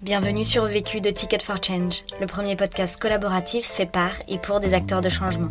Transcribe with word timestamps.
Bienvenue 0.00 0.44
sur 0.44 0.64
Vécu 0.64 1.00
de 1.00 1.10
Ticket 1.10 1.40
for 1.42 1.56
Change, 1.60 2.04
le 2.20 2.26
premier 2.28 2.54
podcast 2.54 3.00
collaboratif 3.00 3.66
fait 3.66 3.84
par 3.84 4.12
et 4.28 4.38
pour 4.38 4.60
des 4.60 4.72
acteurs 4.72 5.00
de 5.00 5.08
changement. 5.08 5.50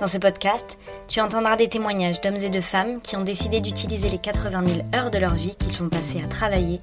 Dans 0.00 0.06
ce 0.06 0.16
podcast, 0.16 0.78
tu 1.06 1.20
entendras 1.20 1.56
des 1.56 1.68
témoignages 1.68 2.22
d'hommes 2.22 2.36
et 2.36 2.48
de 2.48 2.62
femmes 2.62 3.02
qui 3.02 3.14
ont 3.16 3.24
décidé 3.24 3.60
d'utiliser 3.60 4.08
les 4.08 4.16
80 4.16 4.64
000 4.64 4.78
heures 4.94 5.10
de 5.10 5.18
leur 5.18 5.34
vie 5.34 5.54
qu'ils 5.56 5.76
font 5.76 5.90
passer 5.90 6.22
à 6.24 6.28
travailler 6.28 6.80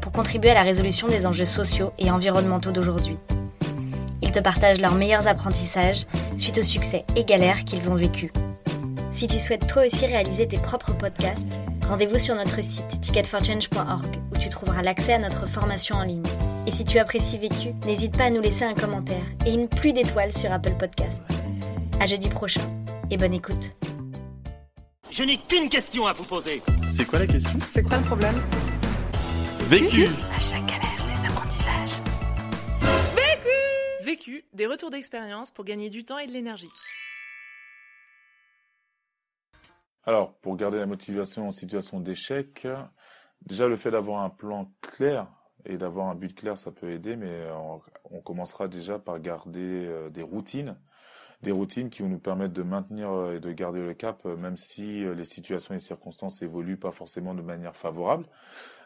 pour 0.00 0.10
contribuer 0.10 0.52
à 0.52 0.54
la 0.54 0.62
résolution 0.62 1.06
des 1.06 1.26
enjeux 1.26 1.44
sociaux 1.44 1.92
et 1.98 2.10
environnementaux 2.10 2.72
d'aujourd'hui. 2.72 3.18
Ils 4.22 4.32
te 4.32 4.40
partagent 4.40 4.80
leurs 4.80 4.94
meilleurs 4.94 5.28
apprentissages 5.28 6.06
suite 6.38 6.56
aux 6.56 6.62
succès 6.62 7.04
et 7.14 7.24
galères 7.24 7.64
qu'ils 7.64 7.90
ont 7.90 7.94
vécus. 7.94 8.30
Si 9.12 9.26
tu 9.26 9.38
souhaites 9.38 9.66
toi 9.66 9.84
aussi 9.84 10.06
réaliser 10.06 10.48
tes 10.48 10.56
propres 10.56 10.96
podcasts, 10.96 11.60
rendez-vous 11.92 12.18
sur 12.18 12.34
notre 12.34 12.64
site 12.64 13.02
ticketforchange.org 13.02 14.16
où 14.34 14.38
tu 14.38 14.48
trouveras 14.48 14.80
l'accès 14.80 15.12
à 15.12 15.18
notre 15.18 15.46
formation 15.46 15.96
en 15.96 16.04
ligne. 16.04 16.26
Et 16.66 16.70
si 16.70 16.86
tu 16.86 16.98
apprécies 16.98 17.36
Vécu, 17.36 17.74
n'hésite 17.84 18.16
pas 18.16 18.24
à 18.24 18.30
nous 18.30 18.40
laisser 18.40 18.64
un 18.64 18.72
commentaire 18.72 19.26
et 19.44 19.52
une 19.52 19.68
pluie 19.68 19.92
d'étoiles 19.92 20.32
sur 20.34 20.50
Apple 20.50 20.72
Podcasts. 20.78 21.22
À 22.00 22.06
jeudi 22.06 22.30
prochain 22.30 22.62
et 23.10 23.18
bonne 23.18 23.34
écoute. 23.34 23.76
Je 25.10 25.22
n'ai 25.22 25.36
qu'une 25.36 25.68
question 25.68 26.06
à 26.06 26.14
vous 26.14 26.24
poser. 26.24 26.62
C'est 26.90 27.04
quoi 27.04 27.18
la 27.18 27.26
question? 27.26 27.50
C'est 27.70 27.82
quoi 27.82 27.98
le 27.98 28.04
problème? 28.04 28.40
Vécu 29.68 30.06
À 30.34 30.40
chaque 30.40 30.64
galère, 30.64 31.04
des 31.04 31.28
apprentissages. 31.28 32.00
Vécu, 34.02 34.44
des 34.54 34.66
retours 34.66 34.88
d'expérience 34.88 35.50
pour 35.50 35.66
gagner 35.66 35.90
du 35.90 36.06
temps 36.06 36.16
et 36.16 36.26
de 36.26 36.32
l'énergie. 36.32 36.70
Alors, 40.04 40.34
pour 40.40 40.56
garder 40.56 40.78
la 40.78 40.86
motivation 40.86 41.46
en 41.48 41.50
situation 41.52 42.00
d'échec, 42.00 42.66
déjà 43.46 43.68
le 43.68 43.76
fait 43.76 43.90
d'avoir 43.90 44.22
un 44.22 44.30
plan 44.30 44.72
clair 44.80 45.28
et 45.64 45.76
d'avoir 45.76 46.08
un 46.08 46.14
but 46.16 46.34
clair, 46.34 46.58
ça 46.58 46.72
peut 46.72 46.90
aider, 46.90 47.14
mais 47.16 47.48
on, 47.52 47.80
on 48.10 48.20
commencera 48.20 48.66
déjà 48.66 48.98
par 48.98 49.20
garder 49.20 49.86
euh, 49.86 50.10
des 50.10 50.22
routines, 50.22 50.76
des 51.42 51.52
routines 51.52 51.88
qui 51.88 52.02
vont 52.02 52.08
nous 52.08 52.18
permettre 52.18 52.52
de 52.52 52.62
maintenir 52.64 53.10
euh, 53.10 53.36
et 53.36 53.40
de 53.40 53.52
garder 53.52 53.80
le 53.80 53.94
cap, 53.94 54.26
euh, 54.26 54.36
même 54.36 54.56
si 54.56 55.04
euh, 55.04 55.14
les 55.14 55.24
situations 55.24 55.74
et 55.74 55.78
circonstances 55.78 56.42
évoluent 56.42 56.78
pas 56.78 56.90
forcément 56.92 57.34
de 57.34 57.42
manière 57.42 57.76
favorable. 57.76 58.26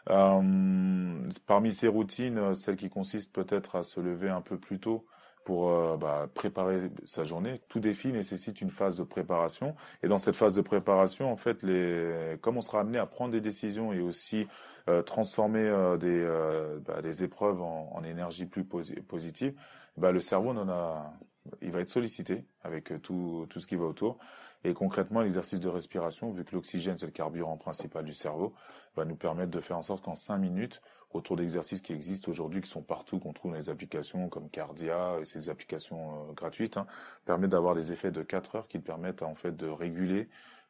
Euh, 0.09 1.29
parmi 1.47 1.71
ces 1.73 1.87
routines, 1.87 2.37
euh, 2.37 2.53
celle 2.53 2.75
qui 2.77 2.89
consiste 2.89 3.33
peut-être 3.33 3.75
à 3.75 3.83
se 3.83 3.99
lever 3.99 4.29
un 4.29 4.41
peu 4.41 4.59
plus 4.59 4.79
tôt 4.79 5.05
pour 5.47 5.69
euh, 5.69 5.95
bah, 5.95 6.27
préparer 6.33 6.91
sa 7.05 7.23
journée. 7.23 7.61
Tout 7.69 7.79
défi 7.79 8.09
nécessite 8.09 8.59
une 8.59 8.69
phase 8.69 8.97
de 8.97 9.03
préparation. 9.03 9.77
Et 10.03 10.09
dans 10.09 10.17
cette 10.17 10.35
phase 10.35 10.53
de 10.53 10.61
préparation, 10.61 11.31
en 11.31 11.37
fait, 11.37 11.63
les, 11.63 12.35
comme 12.41 12.57
on 12.57 12.61
sera 12.61 12.81
amené 12.81 12.97
à 12.97 13.05
prendre 13.05 13.31
des 13.31 13.39
décisions 13.39 13.93
et 13.93 14.01
aussi 14.01 14.45
euh, 14.89 15.01
transformer 15.03 15.61
euh, 15.61 15.95
des, 15.95 16.81
bah, 16.85 17.01
des 17.01 17.23
épreuves 17.23 17.61
en, 17.61 18.03
énergie 18.03 18.45
plus 18.45 18.63
posi- 18.63 19.01
positive, 19.01 19.53
bah, 19.95 20.11
le 20.11 20.19
cerveau 20.19 20.49
en 20.49 20.67
a, 20.67 21.13
il 21.61 21.71
va 21.71 21.79
être 21.79 21.91
sollicité 21.91 22.43
avec 22.61 23.01
tout, 23.01 23.45
tout 23.49 23.61
ce 23.61 23.67
qui 23.67 23.77
va 23.77 23.85
autour. 23.85 24.17
Et 24.65 24.73
concrètement, 24.73 25.21
l'exercice 25.21 25.61
de 25.61 25.69
respiration, 25.69 26.29
vu 26.29 26.43
que 26.43 26.55
l'oxygène 26.55 26.97
c'est 26.97 27.05
le 27.05 27.13
carburant 27.13 27.55
principal 27.55 28.03
du 28.03 28.13
cerveau, 28.13 28.53
va 28.97 29.05
nous 29.05 29.15
permettre 29.15 29.51
de 29.51 29.61
faire 29.61 29.77
en 29.77 29.81
sorte 29.81 30.03
qu'en 30.03 30.15
5 30.15 30.39
minutes, 30.39 30.81
autour 31.11 31.37
d'exercices 31.37 31.81
qui 31.81 31.93
existent 31.93 32.29
aujourd'hui, 32.31 32.61
qui 32.61 32.69
sont 32.69 32.81
partout, 32.81 33.19
qu'on 33.19 33.33
trouve 33.33 33.51
dans 33.51 33.57
les 33.57 33.69
applications 33.69 34.29
comme 34.29 34.49
Cardia 34.49 35.17
et 35.21 35.25
ces 35.25 35.49
applications 35.49 36.29
euh, 36.29 36.33
gratuites, 36.33 36.77
hein, 36.77 36.87
permettent 37.25 37.51
d'avoir 37.51 37.75
des 37.75 37.91
effets 37.91 38.11
de 38.11 38.21
4 38.21 38.55
heures 38.55 38.67
qui 38.67 38.79
te 38.79 38.85
permettent 38.85 39.23
en 39.23 39.35
fait 39.35 39.55
de 39.55 39.67
réguler 39.67 40.27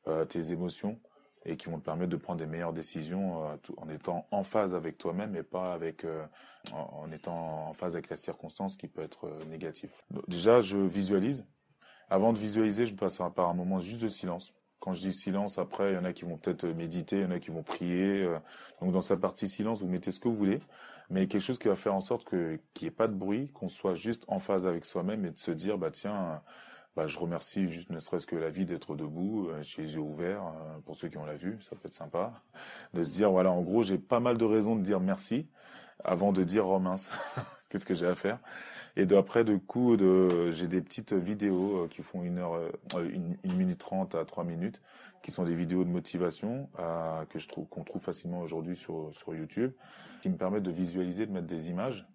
euh, 0.08 0.26
tes 0.26 0.52
émotions 0.52 1.00
et 1.46 1.56
qui 1.56 1.70
vont 1.70 1.80
te 1.80 1.86
permettre 1.86 2.10
de 2.10 2.18
prendre 2.18 2.40
des 2.40 2.46
meilleures 2.46 2.74
décisions 2.74 3.50
euh, 3.50 3.56
en 3.78 3.90
étant 3.90 4.28
en 4.32 4.44
phase 4.44 4.76
avec 4.76 4.98
toi-même 4.98 5.36
et 5.36 5.44
pas 5.44 5.74
avec 5.74 6.06
en, 6.72 7.12
étant 7.12 7.70
en 7.70 7.74
phase 7.74 7.96
avec 7.96 8.10
la 8.10 8.16
circonstance 8.16 8.76
qui 8.76 8.88
peut 8.88 9.02
être 9.02 9.30
négative. 9.50 9.92
Déjà, 10.28 10.62
je 10.62 10.78
visualise. 10.78 11.46
Avant 12.10 12.34
de 12.34 12.38
visualiser, 12.38 12.86
je 12.86 12.96
passe 12.96 13.22
par 13.36 13.50
un 13.50 13.54
moment 13.54 13.80
juste 13.80 14.02
de 14.02 14.10
silence. 14.10 14.54
Quand 14.87 14.93
je 14.93 15.02
dis 15.02 15.11
silence, 15.14 15.58
après, 15.58 15.92
il 15.92 15.95
y 15.95 15.98
en 15.98 16.05
a 16.05 16.14
qui 16.14 16.23
vont 16.23 16.37
peut-être 16.37 16.65
méditer, 16.65 17.17
il 17.17 17.23
y 17.23 17.25
en 17.25 17.31
a 17.31 17.39
qui 17.39 17.52
vont 17.52 17.61
prier. 17.61 18.23
euh, 18.23 18.39
donc 18.80 18.93
dans 18.93 19.02
sa 19.02 19.17
partie 19.17 19.49
silence, 19.49 19.81
vous 19.81 19.89
mettez 19.89 20.14
ce 20.14 20.20
que 20.21 20.30
vous 20.30 20.36
voulez, 20.37 20.61
mais 21.09 21.27
quelque 21.27 21.42
chose 21.42 21.59
qui 21.59 21.67
va 21.67 21.75
faire 21.75 21.93
en 21.93 21.99
sorte 21.99 22.23
que 22.23 22.58
qu'il 22.73 22.86
n'y 22.86 22.87
ait 22.87 22.95
pas 22.95 23.09
de 23.09 23.14
bruit, 23.14 23.49
qu'on 23.49 23.67
soit 23.67 23.95
juste 23.95 24.23
en 24.30 24.39
phase 24.39 24.65
avec 24.65 24.86
soi-même 24.86 25.25
et 25.25 25.31
de 25.31 25.37
se 25.37 25.52
dire, 25.52 25.77
bah 25.77 25.92
tiens, 25.92 26.42
bah, 26.95 27.05
je 27.05 27.20
remercie 27.20 27.67
juste 27.67 27.89
ne 27.89 27.99
serait-ce 27.99 28.25
que 28.25 28.37
la 28.37 28.49
vie 28.49 28.65
d'être 28.65 28.95
debout, 28.95 29.49
euh, 29.49 29.61
j'ai 29.61 29.81
les 29.81 29.95
yeux 29.95 29.99
ouverts, 29.99 30.43
euh, 30.45 30.80
pour 30.86 30.95
ceux 30.95 31.09
qui 31.09 31.17
ont 31.17 31.25
la 31.25 31.36
vue, 31.36 31.58
ça 31.64 31.75
peut 31.75 31.89
être 31.89 31.93
sympa. 31.93 32.42
De 32.93 33.04
se 33.04 33.11
dire, 33.11 33.30
voilà, 33.30 33.52
en 33.52 33.64
gros, 33.64 33.83
j'ai 33.83 33.98
pas 33.98 34.21
mal 34.21 34.37
de 34.37 34.45
raisons 34.45 34.77
de 34.77 34.83
dire 34.83 35.02
merci 35.02 35.49
avant 36.02 36.31
de 36.31 36.45
dire, 36.45 36.65
oh 36.65 36.80
mince, 36.80 37.11
qu'est-ce 37.69 37.86
que 37.86 37.93
j'ai 37.93 38.08
à 38.08 38.15
faire 38.15 38.39
et 39.00 39.06
de, 39.06 39.16
après, 39.16 39.44
de 39.44 39.56
coup, 39.58 39.96
j'ai 40.50 40.68
des 40.68 40.82
petites 40.82 41.14
vidéos 41.14 41.84
euh, 41.84 41.88
qui 41.88 42.02
font 42.02 42.24
une 42.24 42.40
heure, 42.40 42.56
euh, 42.56 43.10
une, 43.44 43.54
minute 43.54 43.78
trente 43.78 44.16
à 44.16 44.26
trois 44.26 44.44
minutes, 44.44 44.82
qui 45.22 45.30
sont 45.30 45.44
des 45.44 45.54
vidéos 45.54 45.84
de 45.84 45.90
motivation 45.90 46.68
euh, 46.80 47.24
que 47.26 47.38
je 47.38 47.48
trouve 47.48 47.68
qu'on 47.68 47.84
trouve 47.84 48.02
facilement 48.02 48.42
aujourd'hui 48.42 48.76
sur 48.76 49.12
sur 49.14 49.36
YouTube, 49.36 49.72
qui 50.24 50.30
me 50.30 50.36
permettent 50.36 50.64
de 50.64 50.72
visualiser, 50.72 51.28
de 51.28 51.32
mettre 51.32 51.46
des 51.46 51.70
images. 51.70 52.08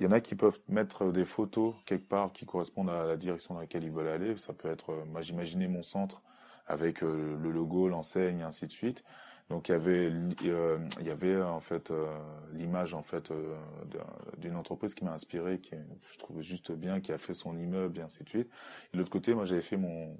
Il 0.00 0.06
y 0.06 0.08
en 0.08 0.12
a 0.12 0.20
qui 0.20 0.34
peuvent 0.34 0.58
mettre 0.68 1.12
des 1.12 1.24
photos 1.24 1.76
quelque 1.86 2.08
part 2.08 2.32
qui 2.32 2.46
correspondent 2.46 2.90
à 2.90 3.04
la 3.04 3.16
direction 3.16 3.54
dans 3.54 3.60
laquelle 3.60 3.84
ils 3.84 3.92
veulent 3.92 4.08
aller. 4.08 4.36
Ça 4.38 4.52
peut 4.52 4.68
être, 4.68 4.92
moi 5.12 5.20
j'imaginais 5.20 5.68
mon 5.68 5.84
centre 5.84 6.20
avec 6.66 7.00
le 7.00 7.50
logo, 7.50 7.88
l'enseigne, 7.88 8.42
ainsi 8.42 8.66
de 8.66 8.72
suite. 8.72 9.04
Donc 9.50 9.68
il 9.68 9.72
y 9.72 9.74
avait, 9.74 10.12
euh, 10.44 10.78
il 11.00 11.06
y 11.06 11.10
avait 11.10 11.40
en 11.40 11.60
fait 11.60 11.90
euh, 11.90 12.06
l'image 12.52 12.92
en 12.92 13.02
fait 13.02 13.30
euh, 13.30 13.56
d'un- 13.86 14.38
d'une 14.38 14.56
entreprise 14.56 14.94
qui 14.94 15.04
m'a 15.04 15.12
inspiré, 15.12 15.58
qui 15.58 15.74
je 16.12 16.18
trouve 16.18 16.42
juste 16.42 16.70
bien, 16.72 17.00
qui 17.00 17.12
a 17.12 17.18
fait 17.18 17.32
son 17.32 17.56
immeuble 17.56 17.98
et 17.98 18.02
ainsi 18.02 18.24
de 18.24 18.28
suite. 18.28 18.50
Et 18.92 18.96
de 18.96 18.98
l'autre 18.98 19.10
côté, 19.10 19.34
moi 19.34 19.46
j'avais 19.46 19.62
fait 19.62 19.78
mon, 19.78 20.14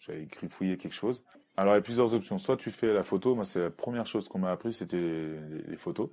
j'avais 0.00 0.26
griffouillé 0.26 0.78
quelque 0.78 0.94
chose. 0.94 1.22
Alors 1.56 1.74
il 1.74 1.76
y 1.76 1.78
a 1.78 1.82
plusieurs 1.82 2.12
options. 2.12 2.38
Soit 2.38 2.56
tu 2.56 2.72
fais 2.72 2.92
la 2.92 3.04
photo, 3.04 3.36
moi 3.36 3.44
c'est 3.44 3.60
la 3.60 3.70
première 3.70 4.06
chose 4.06 4.28
qu'on 4.28 4.40
m'a 4.40 4.50
appris, 4.50 4.72
c'était 4.72 4.96
les, 5.68 5.76
photos. 5.76 6.10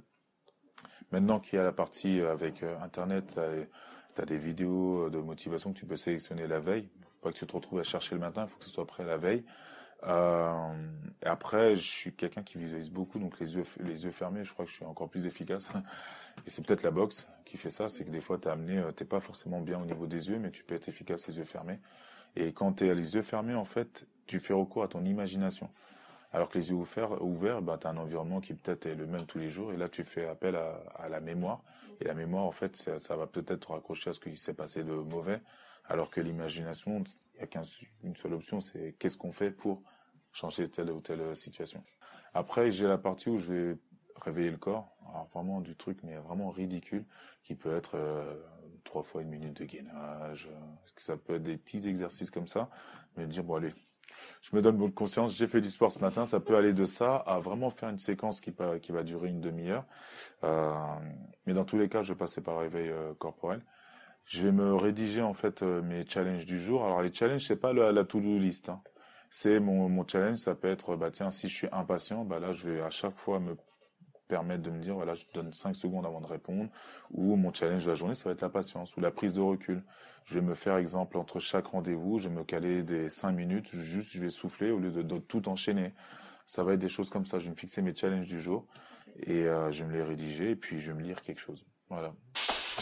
Maintenant 1.11 1.39
qu'il 1.39 1.57
y 1.57 1.59
a 1.59 1.63
la 1.63 1.71
partie 1.71 2.21
avec 2.21 2.61
Internet, 2.61 3.33
tu 3.33 4.21
as, 4.21 4.25
des 4.25 4.37
vidéos 4.37 5.09
de 5.09 5.17
motivation 5.17 5.73
que 5.73 5.79
tu 5.79 5.87
peux 5.87 5.95
sélectionner 5.95 6.45
la 6.45 6.59
veille. 6.59 6.87
Pas 7.23 7.31
que 7.31 7.37
tu 7.37 7.47
te 7.47 7.53
retrouves 7.53 7.79
à 7.79 7.83
chercher 7.83 8.13
le 8.13 8.21
matin, 8.21 8.45
il 8.45 8.49
faut 8.49 8.59
que 8.59 8.65
ce 8.65 8.69
soit 8.69 8.85
prêt 8.85 9.03
la 9.05 9.17
veille. 9.17 9.43
Euh, 10.03 10.73
et 11.21 11.27
après, 11.27 11.75
je 11.75 11.87
suis 11.87 12.13
quelqu'un 12.13 12.43
qui 12.43 12.57
visualise 12.57 12.89
beaucoup, 12.89 13.19
donc 13.19 13.39
les 13.39 13.55
yeux, 13.55 13.65
les 13.79 14.05
yeux 14.05 14.11
fermés, 14.11 14.45
je 14.45 14.53
crois 14.53 14.65
que 14.65 14.71
je 14.71 14.77
suis 14.77 14.85
encore 14.85 15.09
plus 15.09 15.25
efficace. 15.25 15.69
Et 16.47 16.49
c'est 16.49 16.65
peut-être 16.65 16.83
la 16.83 16.91
boxe 16.91 17.27
qui 17.43 17.57
fait 17.57 17.69
ça, 17.69 17.89
c'est 17.89 18.05
que 18.05 18.11
des 18.11 18.21
fois, 18.21 18.37
t'es 18.37 18.49
amené, 18.49 18.77
euh, 18.77 18.91
t'es 18.91 19.03
pas 19.03 19.19
forcément 19.19 19.59
bien 19.59 19.79
au 19.79 19.85
niveau 19.85 20.07
des 20.07 20.29
yeux, 20.29 20.39
mais 20.39 20.51
tu 20.51 20.63
peux 20.63 20.75
être 20.75 20.87
efficace 20.87 21.27
les 21.27 21.37
yeux 21.37 21.43
fermés. 21.43 21.79
Et 22.35 22.53
quand 22.53 22.73
tu 22.73 22.89
as 22.89 22.93
les 22.93 23.15
yeux 23.15 23.21
fermés, 23.21 23.55
en 23.55 23.65
fait, 23.65 24.05
tu 24.25 24.39
fais 24.39 24.53
recours 24.53 24.83
à 24.83 24.87
ton 24.87 25.03
imagination. 25.03 25.69
Alors 26.31 26.49
que 26.49 26.59
les 26.59 26.69
yeux 26.69 26.75
ouverts, 26.75 27.21
ouverts 27.23 27.61
bah, 27.61 27.77
tu 27.81 27.87
as 27.87 27.89
un 27.89 27.97
environnement 27.97 28.39
qui 28.39 28.53
peut-être 28.53 28.85
est 28.85 28.95
le 28.95 29.07
même 29.07 29.25
tous 29.25 29.39
les 29.39 29.49
jours. 29.49 29.73
Et 29.73 29.77
là, 29.77 29.89
tu 29.89 30.03
fais 30.03 30.27
appel 30.27 30.55
à, 30.55 31.09
la 31.09 31.19
mémoire. 31.19 31.61
Et 32.01 32.05
la 32.05 32.13
mémoire, 32.13 32.45
en 32.45 32.51
fait, 32.51 32.75
ça, 32.75 33.15
va 33.15 33.25
peut-être 33.25 33.67
te 33.67 33.71
raccrocher 33.71 34.11
à 34.11 34.13
ce 34.13 34.19
qui 34.19 34.37
s'est 34.37 34.53
passé 34.53 34.83
de 34.83 34.93
mauvais. 34.93 35.41
Alors 35.87 36.11
que 36.11 36.21
l'imagination, 36.21 37.03
n'y 37.39 37.43
a 37.43 37.47
qu'une 37.47 38.15
seule 38.15 38.33
option, 38.33 38.61
c'est 38.61 38.95
qu'est-ce 38.99 39.17
qu'on 39.17 39.31
fait 39.31 39.51
pour 39.51 39.81
changer 40.31 40.69
telle 40.69 40.91
ou 40.91 41.01
telle 41.01 41.35
situation. 41.35 41.83
Après, 42.33 42.71
j'ai 42.71 42.87
la 42.87 42.97
partie 42.97 43.29
où 43.29 43.37
je 43.37 43.51
vais 43.51 43.77
réveiller 44.21 44.51
le 44.51 44.57
corps. 44.57 44.95
Alors 45.09 45.27
vraiment 45.33 45.61
du 45.61 45.75
truc, 45.75 45.99
mais 46.03 46.15
vraiment 46.17 46.49
ridicule, 46.49 47.05
qui 47.43 47.55
peut 47.55 47.75
être 47.75 47.95
euh, 47.95 48.35
trois 48.83 49.03
fois 49.03 49.21
une 49.21 49.29
minute 49.29 49.57
de 49.57 49.65
gainage. 49.65 50.47
euh, 50.51 50.59
ça 50.97 51.17
peut 51.17 51.35
être 51.35 51.43
des 51.43 51.57
petits 51.57 51.87
exercices 51.87 52.29
comme 52.29 52.47
ça. 52.47 52.69
Mais 53.17 53.25
dire, 53.25 53.43
bon 53.43 53.55
allez, 53.55 53.73
je 54.41 54.55
me 54.55 54.61
donne 54.61 54.77
bonne 54.77 54.93
conscience, 54.93 55.33
j'ai 55.33 55.47
fait 55.47 55.61
du 55.61 55.69
sport 55.69 55.91
ce 55.91 55.99
matin, 55.99 56.25
ça 56.25 56.39
peut 56.39 56.55
aller 56.55 56.73
de 56.73 56.85
ça 56.85 57.15
à 57.15 57.39
vraiment 57.39 57.69
faire 57.71 57.89
une 57.89 57.97
séquence 57.97 58.41
qui, 58.41 58.51
va- 58.51 59.03
durer 59.03 59.29
une 59.29 59.41
demi-heure. 59.41 59.85
Euh, 60.43 60.73
mais 61.45 61.53
dans 61.53 61.65
tous 61.65 61.77
les 61.77 61.89
cas, 61.89 62.03
je 62.03 62.13
passer 62.13 62.41
par 62.41 62.59
réveil 62.59 62.91
corporel. 63.17 63.61
Je 64.29 64.43
vais 64.43 64.51
me 64.51 64.75
rédiger 64.75 65.23
en 65.23 65.33
fait 65.33 65.63
euh, 65.63 65.81
mes 65.81 66.05
challenges 66.07 66.45
du 66.45 66.59
jour. 66.59 66.85
Alors 66.85 67.01
les 67.01 67.11
challenges, 67.11 67.47
c'est 67.47 67.55
pas 67.55 67.73
la, 67.73 68.05
to-do 68.05 68.37
list. 68.37 68.69
Hein. 68.69 68.79
C'est 69.31 69.59
mon, 69.59 69.89
mon 69.89 70.07
challenge, 70.07 70.37
ça 70.37 70.53
peut 70.53 70.67
être 70.67 70.95
bah 70.95 71.09
tiens 71.09 71.31
si 71.31 71.49
je 71.49 71.55
suis 71.55 71.67
impatient, 71.71 72.25
bah 72.25 72.39
là 72.39 72.51
je 72.51 72.69
vais 72.69 72.81
à 72.81 72.91
chaque 72.91 73.17
fois 73.17 73.39
me 73.39 73.57
permettre 74.27 74.61
de 74.61 74.69
me 74.69 74.79
dire 74.79 74.93
voilà 74.93 75.15
je 75.15 75.25
donne 75.33 75.51
5 75.51 75.75
secondes 75.75 76.05
avant 76.05 76.21
de 76.21 76.27
répondre 76.27 76.69
ou 77.09 77.35
mon 77.37 77.51
challenge 77.51 77.85
de 77.85 77.89
la 77.89 77.95
journée 77.95 78.13
ça 78.13 78.25
va 78.25 78.33
être 78.33 78.41
la 78.41 78.49
patience 78.49 78.95
ou 78.97 79.01
la 79.01 79.09
prise 79.09 79.33
de 79.33 79.41
recul. 79.41 79.83
Je 80.25 80.35
vais 80.35 80.45
me 80.45 80.53
faire 80.53 80.77
exemple 80.77 81.17
entre 81.17 81.39
chaque 81.39 81.65
rendez-vous, 81.65 82.19
je 82.19 82.29
vais 82.29 82.35
me 82.35 82.43
caler 82.43 82.83
des 82.83 83.09
5 83.09 83.31
minutes, 83.31 83.69
juste 83.73 84.11
je 84.11 84.21
vais 84.21 84.29
souffler 84.29 84.69
au 84.69 84.77
lieu 84.77 84.91
de, 84.91 85.01
de 85.01 85.17
tout 85.17 85.49
enchaîner. 85.49 85.91
Ça 86.45 86.63
va 86.63 86.73
être 86.73 86.79
des 86.79 86.89
choses 86.89 87.09
comme 87.09 87.25
ça, 87.25 87.39
je 87.39 87.45
vais 87.45 87.51
me 87.51 87.55
fixer 87.55 87.81
mes 87.81 87.95
challenges 87.95 88.27
du 88.27 88.39
jour 88.39 88.67
et 89.23 89.47
euh, 89.47 89.71
je 89.71 89.83
vais 89.83 89.89
me 89.89 89.93
les 89.95 90.03
rédiger 90.03 90.51
et 90.51 90.55
puis 90.55 90.81
je 90.81 90.91
vais 90.91 90.97
me 90.99 91.03
lire 91.03 91.23
quelque 91.23 91.41
chose. 91.41 91.65
Voilà. 91.89 92.13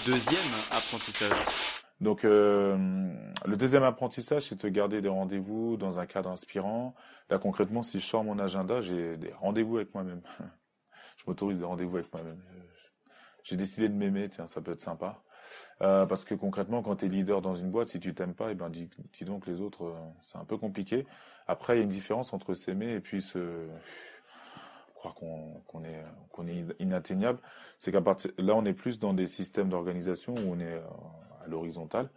Deuxième 0.06 0.40
apprentissage. 0.72 1.38
Donc, 2.00 2.24
euh, 2.24 2.78
le 3.46 3.58
deuxième 3.58 3.84
apprentissage, 3.84 4.44
c'est 4.44 4.62
de 4.64 4.70
garder 4.70 5.02
des 5.02 5.10
rendez-vous 5.10 5.78
dans 5.78 6.00
un 6.00 6.06
cadre 6.06 6.30
inspirant. 6.30 6.96
Là, 7.30 7.40
concrètement, 7.40 7.82
si 7.82 8.00
je 8.00 8.06
sors 8.06 8.24
mon 8.24 8.40
agenda, 8.40 8.82
j'ai 8.82 9.18
des 9.18 9.34
rendez-vous 9.34 9.78
avec 9.78 9.94
moi-même. 9.94 10.22
je 11.18 11.24
m'autorise 11.26 11.60
des 11.60 11.66
rendez-vous 11.66 11.98
avec 11.98 12.14
moi-même. 12.14 12.42
J'ai 13.44 13.56
décidé 13.56 13.90
de 13.90 13.94
m'aimer, 13.94 14.30
tiens, 14.30 14.48
ça 14.48 14.62
peut 14.62 14.72
être 14.72 14.82
sympa. 14.82 15.22
Euh, 15.82 16.06
parce 16.06 16.26
que 16.26 16.36
concrètement, 16.36 16.82
quand 16.82 16.98
tu 16.98 17.06
es 17.06 17.10
leader 17.10 17.42
dans 17.42 17.56
une 17.56 17.72
boîte, 17.72 17.90
si 17.90 18.00
tu 18.00 18.14
t'aimes 18.14 18.34
pas, 18.36 18.52
eh 18.52 18.56
ben 18.56 18.70
dis, 18.70 18.90
dis, 19.14 19.26
donc 19.26 19.48
les 19.48 19.62
autres, 19.62 19.86
euh, 19.86 19.96
c'est 20.20 20.38
un 20.38 20.46
peu 20.46 20.58
compliqué. 20.58 21.06
Après, 21.48 21.76
il 21.76 21.78
y 21.78 21.80
a 21.82 21.84
une 21.84 21.90
différence 21.90 22.34
entre 22.34 22.54
s'aimer 22.54 22.94
et 22.94 23.00
puis 23.00 23.22
se 23.22 23.68
qu'on 25.16 25.84
est 25.84 26.66
inatteignable. 26.80 27.40
C'est 27.80 27.92
qu'à 27.92 28.02
partir 28.02 28.32
là, 28.38 28.56
on 28.56 28.66
est 28.66 28.74
plus 28.74 29.00
dans 29.00 29.14
des 29.14 29.28
systèmes 29.28 29.70
d'organisation 29.70 30.36
où 30.36 30.54
on 30.54 30.60
est 30.60 30.66
euh, 30.66 30.82
à 31.44 31.48
l'horizontale. 31.48 32.10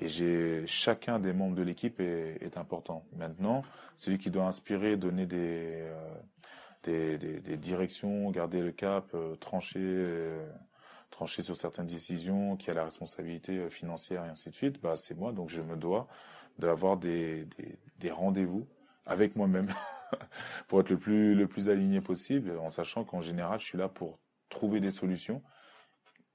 Et 0.00 0.08
j'ai 0.08 0.66
chacun 0.66 1.18
des 1.18 1.32
membres 1.32 1.54
de 1.54 1.62
l'équipe 1.62 2.00
est, 2.00 2.56
important. 2.56 3.04
Maintenant, 3.14 3.62
celui 3.96 4.16
qui 4.18 4.30
doit 4.30 4.44
inspirer, 4.44 4.96
donner 4.96 5.26
des, 5.26 5.84
euh, 6.86 7.56
directions, 7.56 8.30
garder 8.30 8.60
le 8.60 8.72
cap, 8.72 9.10
euh, 9.14 9.36
trancher, 9.36 10.30
sur 11.42 11.56
certaines 11.56 11.86
décisions, 11.86 12.56
qui 12.56 12.70
a 12.70 12.74
la 12.74 12.84
responsabilité 12.84 13.68
financière 13.68 14.24
et 14.24 14.28
ainsi 14.28 14.50
de 14.50 14.54
suite, 14.54 14.80
bah 14.82 14.96
c'est 14.96 15.16
moi. 15.16 15.30
Donc 15.30 15.50
je 15.50 15.60
me 15.60 15.76
dois 15.76 16.08
d'avoir 16.58 16.96
des, 16.96 17.46
des 18.00 18.10
rendez-vous 18.10 18.66
avec 19.06 19.36
moi-même 19.36 19.68
pour 20.68 20.80
être 20.80 20.90
le 20.90 20.98
plus 20.98 21.34
le 21.34 21.46
plus 21.46 21.68
aligné 21.68 22.00
possible, 22.00 22.58
en 22.58 22.70
sachant 22.70 23.04
qu'en 23.04 23.20
général, 23.20 23.60
je 23.60 23.66
suis 23.66 23.78
là 23.78 23.88
pour 23.88 24.18
trouver 24.48 24.80
des 24.80 24.90
solutions 24.90 25.42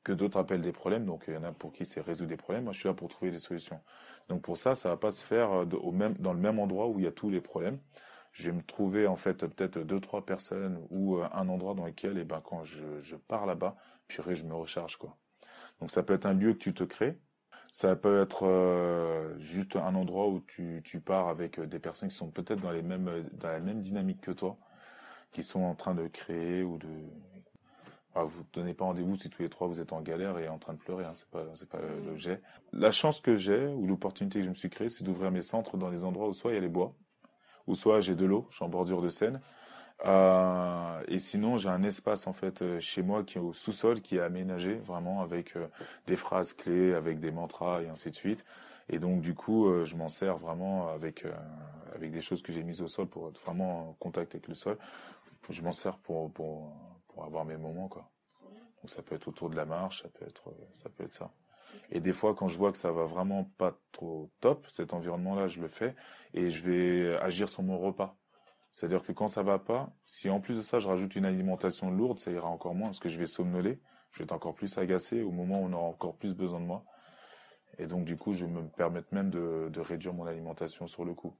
que 0.07 0.13
d'autres 0.13 0.39
appellent 0.39 0.61
des 0.61 0.71
problèmes. 0.71 1.05
Donc, 1.05 1.25
il 1.27 1.33
y 1.33 1.37
en 1.37 1.43
a 1.43 1.51
pour 1.51 1.73
qui 1.73 1.85
c'est 1.85 1.99
résoudre 2.01 2.29
des 2.29 2.37
problèmes. 2.37 2.63
Moi, 2.63 2.73
je 2.73 2.79
suis 2.79 2.87
là 2.87 2.93
pour 2.93 3.09
trouver 3.09 3.29
des 3.29 3.39
solutions. 3.39 3.81
Donc, 4.29 4.41
pour 4.41 4.57
ça, 4.57 4.73
ça 4.73 4.89
va 4.89 4.97
pas 4.97 5.11
se 5.11 5.21
faire 5.21 5.51
euh, 5.51 5.65
au 5.81 5.91
même, 5.91 6.13
dans 6.15 6.33
le 6.33 6.39
même 6.39 6.59
endroit 6.59 6.87
où 6.87 6.99
il 6.99 7.03
y 7.03 7.07
a 7.07 7.11
tous 7.11 7.29
les 7.29 7.41
problèmes. 7.41 7.79
Je 8.31 8.49
vais 8.49 8.55
me 8.55 8.63
trouver, 8.63 9.05
en 9.05 9.17
fait, 9.17 9.45
peut-être 9.45 9.79
deux, 9.79 9.99
trois 9.99 10.25
personnes 10.25 10.81
ou 10.89 11.17
euh, 11.17 11.27
un 11.33 11.49
endroit 11.49 11.73
dans 11.73 11.85
lequel, 11.85 12.17
et 12.17 12.21
eh 12.21 12.23
ben, 12.23 12.41
quand 12.41 12.63
je, 12.63 12.99
je 13.01 13.15
pars 13.17 13.45
là-bas, 13.45 13.75
puis 14.07 14.21
je 14.33 14.45
me 14.45 14.53
recharge, 14.53 14.95
quoi. 14.95 15.17
Donc, 15.81 15.91
ça 15.91 16.03
peut 16.03 16.13
être 16.13 16.25
un 16.25 16.33
lieu 16.33 16.53
que 16.53 16.59
tu 16.59 16.73
te 16.73 16.85
crées. 16.85 17.19
Ça 17.71 17.95
peut 17.95 18.21
être 18.21 18.47
euh, 18.47 19.37
juste 19.39 19.75
un 19.75 19.93
endroit 19.95 20.27
où 20.27 20.39
tu, 20.41 20.81
tu 20.83 20.99
pars 20.99 21.27
avec 21.27 21.59
des 21.59 21.79
personnes 21.79 22.09
qui 22.09 22.15
sont 22.15 22.31
peut-être 22.31 22.61
dans 22.61 22.71
les 22.71 22.81
mêmes, 22.81 23.25
dans 23.33 23.49
la 23.49 23.59
même 23.59 23.81
dynamique 23.81 24.21
que 24.21 24.31
toi, 24.31 24.57
qui 25.31 25.43
sont 25.43 25.61
en 25.61 25.75
train 25.75 25.93
de 25.93 26.07
créer 26.07 26.63
ou 26.63 26.77
de, 26.77 26.87
ah, 28.19 28.23
vous 28.23 28.39
ne 28.39 28.45
donnez 28.51 28.73
pas 28.73 28.85
rendez-vous 28.85 29.15
si 29.15 29.29
tous 29.29 29.43
les 29.43 29.49
trois 29.49 29.67
vous 29.67 29.79
êtes 29.79 29.93
en 29.93 30.01
galère 30.01 30.39
et 30.39 30.47
en 30.47 30.57
train 30.57 30.73
de 30.73 30.79
pleurer, 30.79 31.05
hein, 31.05 31.11
c'est 31.13 31.29
pas 31.29 31.45
c'est 31.53 31.69
pas 31.69 31.77
mm. 31.77 32.07
l'objet. 32.07 32.41
La 32.73 32.91
chance 32.91 33.21
que 33.21 33.35
j'ai 33.35 33.67
ou 33.67 33.85
l'opportunité 33.85 34.39
que 34.39 34.45
je 34.45 34.49
me 34.49 34.55
suis 34.55 34.71
créée, 34.71 34.89
c'est 34.89 35.03
d'ouvrir 35.03 35.29
mes 35.29 35.43
centres 35.43 35.77
dans 35.77 35.91
des 35.91 36.03
endroits 36.03 36.27
où 36.27 36.33
soit 36.33 36.51
il 36.51 36.55
y 36.55 36.57
a 36.57 36.61
les 36.61 36.67
bois, 36.67 36.95
ou 37.67 37.75
soit 37.75 38.01
j'ai 38.01 38.15
de 38.15 38.25
l'eau, 38.25 38.47
je 38.49 38.55
suis 38.55 38.65
en 38.65 38.69
bordure 38.69 39.03
de 39.03 39.09
Seine. 39.09 39.39
Euh, 40.05 41.03
et 41.07 41.19
sinon, 41.19 41.57
j'ai 41.57 41.69
un 41.69 41.83
espace 41.83 42.27
en 42.27 42.33
fait 42.33 42.61
euh, 42.61 42.79
chez 42.79 43.01
moi 43.01 43.23
qui 43.23 43.37
est 43.37 43.41
au 43.41 43.53
sous-sol, 43.53 44.01
qui 44.01 44.17
est 44.17 44.21
aménagé 44.21 44.75
vraiment 44.75 45.21
avec 45.21 45.55
euh, 45.55 45.67
des 46.05 46.15
phrases 46.15 46.53
clés, 46.53 46.93
avec 46.93 47.19
des 47.19 47.31
mantras 47.31 47.81
et 47.81 47.87
ainsi 47.89 48.11
de 48.11 48.15
suite. 48.15 48.45
Et 48.89 48.99
donc 48.99 49.21
du 49.21 49.33
coup, 49.33 49.69
je 49.83 49.95
m'en 49.97 50.07
sers 50.07 50.37
vraiment 50.37 50.87
avec 50.87 51.25
avec 51.93 52.11
des 52.11 52.21
choses 52.21 52.41
que 52.41 52.53
j'ai 52.53 52.63
mises 52.63 52.81
au 52.81 52.87
sol 52.87 53.07
pour 53.07 53.27
être 53.27 53.41
vraiment 53.41 53.89
en 53.89 53.93
contact 53.99 54.33
avec 54.33 54.47
le 54.47 54.53
sol. 54.53 54.77
Je 55.49 55.61
m'en 55.61 55.73
sers 55.73 55.97
pour 55.97 56.31
pour 56.31 56.71
pour 57.09 57.25
avoir 57.25 57.43
mes 57.43 57.57
moments 57.57 57.89
quoi. 57.89 58.09
Donc 58.43 58.89
ça 58.89 59.01
peut 59.01 59.15
être 59.15 59.27
autour 59.27 59.49
de 59.49 59.57
la 59.57 59.65
marche, 59.65 60.03
ça 60.03 60.09
peut 60.09 60.25
être 60.25 60.53
ça 60.71 60.89
peut 60.89 61.03
être 61.03 61.13
ça. 61.13 61.31
Et 61.91 61.99
des 61.99 62.13
fois 62.13 62.33
quand 62.33 62.47
je 62.47 62.57
vois 62.57 62.71
que 62.71 62.77
ça 62.77 62.93
va 62.93 63.03
vraiment 63.03 63.43
pas 63.57 63.77
trop 63.91 64.31
top, 64.39 64.65
cet 64.69 64.93
environnement-là, 64.93 65.47
je 65.49 65.59
le 65.59 65.67
fais 65.67 65.93
et 66.33 66.49
je 66.49 66.63
vais 66.63 67.17
agir 67.17 67.49
sur 67.49 67.63
mon 67.63 67.77
repas. 67.79 68.15
C'est-à-dire 68.71 69.03
que 69.03 69.11
quand 69.11 69.27
ça 69.27 69.43
va 69.43 69.59
pas, 69.59 69.91
si 70.05 70.29
en 70.29 70.39
plus 70.39 70.55
de 70.55 70.61
ça 70.61 70.79
je 70.79 70.87
rajoute 70.87 71.15
une 71.15 71.25
alimentation 71.25 71.89
lourde, 71.89 72.19
ça 72.19 72.31
ira 72.31 72.47
encore 72.47 72.75
moins 72.75 72.89
parce 72.89 72.99
que 72.99 73.09
je 73.09 73.17
vais 73.17 73.27
somnoler, 73.27 73.79
je 74.11 74.19
vais 74.19 74.23
être 74.25 74.33
encore 74.33 74.53
plus 74.53 74.77
agacé 74.77 75.21
au 75.21 75.31
moment 75.31 75.61
où 75.61 75.65
on 75.65 75.73
aura 75.73 75.83
encore 75.83 76.15
plus 76.15 76.33
besoin 76.33 76.59
de 76.59 76.65
moi. 76.65 76.83
Et 77.79 77.87
donc 77.87 78.05
du 78.05 78.17
coup, 78.17 78.33
je 78.33 78.45
vais 78.45 78.51
me 78.51 78.67
permettre 78.67 79.07
même 79.13 79.29
de, 79.29 79.69
de 79.71 79.79
réduire 79.79 80.13
mon 80.13 80.25
alimentation 80.25 80.87
sur 80.87 81.05
le 81.05 81.13
coup. 81.13 81.33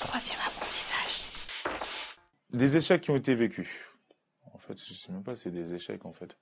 Troisième 0.00 0.38
apprentissage. 0.46 1.24
Des 2.50 2.76
échecs 2.76 3.02
qui 3.02 3.10
ont 3.10 3.16
été 3.16 3.34
vécus. 3.34 3.68
En 4.52 4.58
fait, 4.58 4.78
je 4.78 4.94
sais 4.94 5.12
même 5.12 5.24
pas 5.24 5.34
si 5.34 5.44
c'est 5.44 5.50
des 5.50 5.74
échecs 5.74 6.04
en 6.04 6.12
fait. 6.12 6.36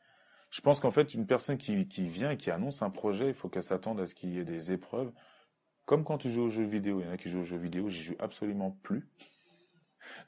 Je 0.50 0.60
pense 0.60 0.80
qu'en 0.80 0.90
fait, 0.90 1.14
une 1.14 1.26
personne 1.26 1.56
qui, 1.56 1.88
qui 1.88 2.06
vient 2.06 2.30
et 2.30 2.36
qui 2.36 2.50
annonce 2.50 2.82
un 2.82 2.90
projet, 2.90 3.28
il 3.28 3.34
faut 3.34 3.48
qu'elle 3.48 3.62
s'attende 3.62 4.00
à 4.00 4.06
ce 4.06 4.14
qu'il 4.14 4.34
y 4.34 4.38
ait 4.38 4.44
des 4.44 4.70
épreuves. 4.70 5.10
Comme 5.86 6.04
quand 6.04 6.18
tu 6.18 6.30
joues 6.30 6.42
aux 6.42 6.50
jeux 6.50 6.66
vidéo, 6.66 7.00
il 7.00 7.06
y 7.06 7.08
en 7.08 7.12
a 7.12 7.16
qui 7.16 7.30
jouent 7.30 7.40
aux 7.40 7.44
jeux 7.44 7.56
vidéo, 7.56 7.88
j'y 7.88 8.02
joue 8.02 8.16
absolument 8.18 8.70
plus 8.82 9.08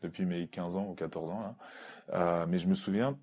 depuis 0.03 0.25
mes 0.25 0.47
15 0.47 0.76
ans 0.76 0.87
ou 0.88 0.94
14 0.94 1.31
ans. 1.31 1.56
Euh, 2.12 2.47
mais 2.49 2.59
je 2.59 2.69
me 2.69 2.75
souviens 2.75 3.17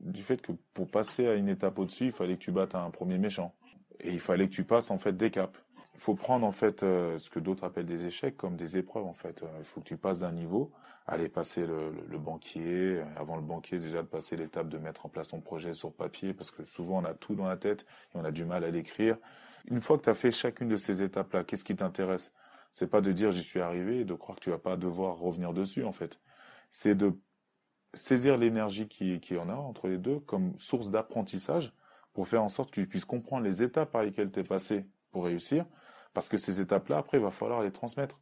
du 0.00 0.22
fait 0.22 0.40
que 0.40 0.52
pour 0.74 0.90
passer 0.90 1.26
à 1.26 1.34
une 1.34 1.48
étape 1.48 1.78
au-dessus, 1.78 2.06
il 2.06 2.12
fallait 2.12 2.34
que 2.34 2.42
tu 2.42 2.52
battes 2.52 2.74
un 2.74 2.90
premier 2.90 3.18
méchant 3.18 3.54
et 4.00 4.12
il 4.12 4.20
fallait 4.20 4.48
que 4.48 4.54
tu 4.54 4.64
passes 4.64 4.90
en 4.90 4.98
fait 4.98 5.16
des 5.16 5.30
caps. 5.30 5.58
Il 5.94 6.00
faut 6.00 6.14
prendre 6.14 6.46
en 6.46 6.52
fait 6.52 6.84
euh, 6.84 7.18
ce 7.18 7.28
que 7.28 7.40
d'autres 7.40 7.64
appellent 7.64 7.86
des 7.86 8.04
échecs 8.06 8.36
comme 8.36 8.56
des 8.56 8.76
épreuves 8.76 9.06
en 9.06 9.14
fait. 9.14 9.42
Euh, 9.42 9.46
il 9.58 9.64
faut 9.64 9.80
que 9.80 9.88
tu 9.88 9.96
passes 9.96 10.20
d'un 10.20 10.30
niveau, 10.30 10.70
aller 11.06 11.28
passer 11.28 11.66
le, 11.66 11.90
le, 11.90 12.04
le, 12.08 12.18
banquier, 12.18 13.02
avant 13.16 13.34
le 13.34 13.42
banquier 13.42 13.80
déjà 13.80 14.02
de 14.02 14.06
passer 14.06 14.36
l'étape 14.36 14.68
de 14.68 14.78
mettre 14.78 15.06
en 15.06 15.08
place 15.08 15.28
ton 15.28 15.40
projet 15.40 15.72
sur 15.72 15.92
papier 15.92 16.32
parce 16.32 16.52
que 16.52 16.64
souvent 16.64 17.02
on 17.02 17.04
a 17.04 17.14
tout 17.14 17.34
dans 17.34 17.48
la 17.48 17.56
tête 17.56 17.84
et 18.14 18.18
on 18.18 18.24
a 18.24 18.30
du 18.30 18.44
mal 18.44 18.62
à 18.62 18.70
l'écrire. 18.70 19.16
Une 19.70 19.80
fois 19.80 19.98
que 19.98 20.04
tu 20.04 20.10
as 20.10 20.14
fait 20.14 20.30
chacune 20.30 20.68
de 20.68 20.76
ces 20.76 21.02
étapes-là, 21.02 21.42
qu'est-ce 21.44 21.64
qui 21.64 21.74
t'intéresse? 21.74 22.32
C'est 22.78 22.86
pas 22.86 23.00
de 23.00 23.10
dire 23.10 23.32
j'y 23.32 23.42
suis 23.42 23.60
arrivé 23.60 24.00
et 24.00 24.04
de 24.04 24.14
croire 24.14 24.38
que 24.38 24.44
tu 24.44 24.50
vas 24.50 24.58
pas 24.58 24.76
devoir 24.76 25.18
revenir 25.18 25.52
dessus 25.52 25.84
en 25.84 25.92
fait. 25.92 26.20
C'est 26.70 26.94
de 26.94 27.12
saisir 27.92 28.36
l'énergie 28.36 28.86
qui, 28.86 29.18
qui 29.18 29.36
en 29.36 29.48
a 29.48 29.54
entre 29.54 29.88
les 29.88 29.98
deux 29.98 30.20
comme 30.20 30.56
source 30.58 30.90
d'apprentissage 30.90 31.72
pour 32.12 32.28
faire 32.28 32.44
en 32.44 32.48
sorte 32.48 32.70
que 32.70 32.80
tu 32.80 32.86
puisses 32.86 33.04
comprendre 33.04 33.44
les 33.44 33.64
étapes 33.64 33.90
par 33.90 34.04
lesquelles 34.04 34.30
tu 34.30 34.40
es 34.40 34.44
passé 34.44 34.86
pour 35.10 35.24
réussir 35.24 35.66
parce 36.14 36.28
que 36.28 36.36
ces 36.36 36.60
étapes-là, 36.60 36.98
après, 36.98 37.18
il 37.18 37.22
va 37.22 37.32
falloir 37.32 37.62
les 37.62 37.72
transmettre. 37.72 38.20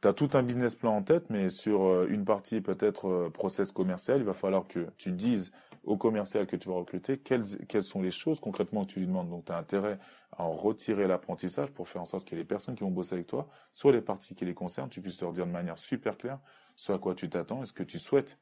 Tu 0.00 0.08
as 0.08 0.14
tout 0.14 0.30
un 0.32 0.42
business 0.42 0.74
plan 0.74 0.96
en 0.96 1.02
tête, 1.02 1.28
mais 1.28 1.50
sur 1.50 1.84
euh, 1.84 2.06
une 2.08 2.24
partie 2.24 2.62
peut-être 2.62 3.06
euh, 3.06 3.30
process 3.30 3.70
commercial, 3.70 4.18
il 4.18 4.24
va 4.24 4.32
falloir 4.32 4.66
que 4.66 4.86
tu 4.96 5.12
dises 5.12 5.52
au 5.84 5.98
commercial 5.98 6.46
que 6.46 6.56
tu 6.56 6.68
vas 6.68 6.76
recruter 6.76 7.18
quelles, 7.18 7.82
sont 7.82 8.00
les 8.00 8.10
choses 8.10 8.40
concrètement 8.40 8.84
que 8.84 8.92
tu 8.92 9.00
lui 9.00 9.06
demandes. 9.06 9.28
Donc 9.28 9.44
tu 9.44 9.52
as 9.52 9.58
intérêt 9.58 9.98
à 10.32 10.44
en 10.44 10.52
retirer 10.52 11.06
l'apprentissage 11.06 11.70
pour 11.70 11.88
faire 11.88 12.00
en 12.00 12.06
sorte 12.06 12.26
que 12.26 12.34
les 12.34 12.44
personnes 12.44 12.76
qui 12.76 12.84
vont 12.84 12.90
bosser 12.90 13.14
avec 13.14 13.26
toi, 13.26 13.48
soit 13.74 13.92
les 13.92 14.00
parties 14.00 14.34
qui 14.34 14.46
les 14.46 14.54
concernent, 14.54 14.88
tu 14.88 15.02
puisses 15.02 15.20
leur 15.20 15.32
dire 15.32 15.46
de 15.46 15.52
manière 15.52 15.78
super 15.78 16.16
claire 16.16 16.38
ce 16.76 16.92
à 16.92 16.98
quoi 16.98 17.14
tu 17.14 17.28
t'attends 17.28 17.62
et 17.62 17.66
ce 17.66 17.72
que 17.74 17.82
tu 17.82 17.98
souhaites. 17.98 18.38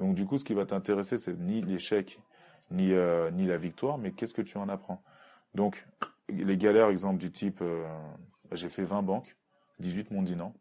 Donc 0.00 0.16
du 0.16 0.26
coup, 0.26 0.38
ce 0.38 0.44
qui 0.44 0.54
va 0.54 0.66
t'intéresser, 0.66 1.18
c'est 1.18 1.38
ni 1.38 1.60
l'échec, 1.60 2.20
ni, 2.72 2.92
euh, 2.92 3.30
la 3.30 3.56
victoire, 3.58 3.98
mais 3.98 4.10
qu'est-ce 4.10 4.34
que 4.34 4.42
tu 4.42 4.58
en 4.58 4.68
apprends. 4.68 5.02
Donc 5.54 5.86
les 6.28 6.56
galères, 6.56 6.88
exemple 6.88 7.18
du 7.18 7.30
type, 7.30 7.62
j'ai 8.52 8.68
fait 8.68 8.84
20 8.84 9.02
banques, 9.02 9.36
18 9.78 10.10
m'ont 10.10 10.22
dit 10.22 10.36
non. 10.36 10.52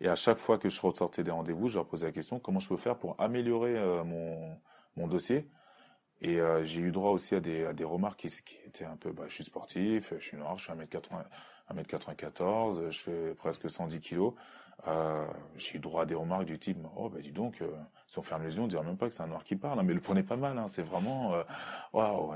Et 0.00 0.08
à 0.08 0.14
chaque 0.14 0.38
fois 0.38 0.58
que 0.58 0.68
je 0.68 0.80
ressortais 0.80 1.24
des 1.24 1.30
rendez-vous, 1.30 1.68
je 1.68 1.76
leur 1.76 1.86
posais 1.86 2.06
la 2.06 2.12
question 2.12 2.38
comment 2.38 2.60
je 2.60 2.68
peux 2.68 2.76
faire 2.76 2.96
pour 2.96 3.16
améliorer 3.18 3.76
euh, 3.76 4.04
mon, 4.04 4.56
mon 4.96 5.08
dossier? 5.08 5.48
Et 6.20 6.40
euh, 6.40 6.64
j'ai 6.64 6.80
eu 6.80 6.90
droit 6.90 7.10
aussi 7.10 7.34
à 7.34 7.40
des, 7.40 7.64
à 7.64 7.72
des 7.72 7.84
remarques 7.84 8.20
qui, 8.20 8.56
étaient 8.66 8.84
un 8.84 8.96
peu, 8.96 9.12
bah, 9.12 9.24
je 9.28 9.34
suis 9.34 9.44
sportif, 9.44 10.12
je 10.18 10.24
suis 10.24 10.36
noir, 10.36 10.58
je 10.58 10.64
suis 10.64 10.72
1m80, 10.72 11.24
1m94, 11.74 12.90
je 12.90 13.00
fais 13.00 13.34
presque 13.34 13.70
110 13.70 14.00
kilos. 14.00 14.34
Euh, 14.86 15.26
j'ai 15.56 15.76
eu 15.76 15.78
droit 15.80 16.02
à 16.02 16.06
des 16.06 16.14
remarques 16.14 16.44
du 16.44 16.56
type 16.56 16.78
oh 16.94 17.08
bah 17.08 17.18
dis 17.20 17.32
donc 17.32 17.64
si 18.06 18.16
on 18.16 18.22
ferme 18.22 18.44
les 18.44 18.54
yeux 18.54 18.62
on 18.62 18.68
dirait 18.68 18.84
même 18.84 18.96
pas 18.96 19.08
que 19.08 19.14
c'est 19.14 19.24
un 19.24 19.26
noir 19.26 19.42
qui 19.42 19.56
parle 19.56 19.80
hein, 19.80 19.82
mais 19.82 19.92
le 19.92 19.98
prenez 19.98 20.22
pas 20.22 20.36
mal 20.36 20.56
hein, 20.56 20.68
c'est 20.68 20.84
vraiment 20.84 21.32
waouh 21.92 22.34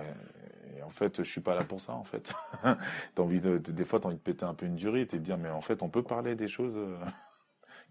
et 0.77 0.83
en 0.83 0.91
fait 0.91 1.23
je 1.23 1.31
suis 1.31 1.41
pas 1.41 1.55
là 1.55 1.63
pour 1.63 1.81
ça 1.81 1.93
en 1.93 2.03
fait 2.03 2.35
t'as 2.65 3.23
envie 3.23 3.41
de, 3.41 3.59
des 3.59 3.85
fois 3.85 4.01
t'as 4.01 4.09
envie 4.09 4.17
de 4.17 4.21
péter 4.21 4.45
un 4.45 4.55
peu 4.55 4.67
une 4.67 4.75
durite 4.75 5.15
et 5.15 5.19
de 5.19 5.23
dire 5.23 5.39
mais 5.39 5.51
en 5.51 5.61
fait 5.61 5.85
on 5.85 5.89
peut 5.89 6.03
parler 6.03 6.35
des 6.35 6.49
choses 6.49 6.81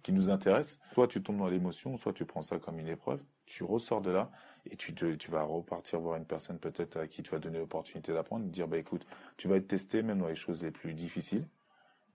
qui 0.03 0.11
nous 0.11 0.29
intéressent 0.29 0.79
soit 0.93 1.07
tu 1.07 1.21
tombes 1.21 1.37
dans 1.37 1.47
l'émotion 1.47 1.97
soit 1.97 2.13
tu 2.13 2.25
prends 2.25 2.41
ça 2.41 2.59
comme 2.59 2.79
une 2.79 2.87
épreuve 2.87 3.21
tu 3.45 3.63
ressors 3.63 4.01
de 4.01 4.11
là 4.11 4.31
et 4.69 4.75
tu 4.75 4.93
tu 4.93 5.31
vas 5.31 5.43
repartir 5.43 5.99
voir 5.99 6.17
une 6.17 6.25
personne 6.25 6.59
peut-être 6.59 6.97
à 6.97 7.07
qui 7.07 7.23
tu 7.23 7.31
vas 7.31 7.39
donner 7.39 7.59
l'opportunité 7.59 8.13
d'apprendre 8.13 8.45
dire 8.45 8.67
bah 8.67 8.77
écoute 8.77 9.05
tu 9.37 9.47
vas 9.47 9.57
être 9.57 9.67
testé 9.67 10.03
même 10.03 10.19
dans 10.19 10.27
les 10.27 10.35
choses 10.35 10.61
les 10.63 10.71
plus 10.71 10.93
difficiles 10.93 11.47